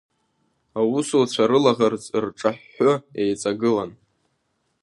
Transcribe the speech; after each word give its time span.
Аусуцәа 0.79 1.43
рылаӷырӡ 1.49 2.03
рҿаҳәҳәы 2.23 2.93
еиҵагылан. 3.21 3.91